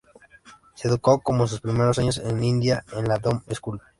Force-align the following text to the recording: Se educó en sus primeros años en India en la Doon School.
Se 0.73 0.87
educó 0.87 1.21
en 1.27 1.47
sus 1.47 1.61
primeros 1.61 1.99
años 1.99 2.17
en 2.17 2.43
India 2.43 2.83
en 2.91 3.07
la 3.07 3.19
Doon 3.19 3.43
School. 3.53 3.79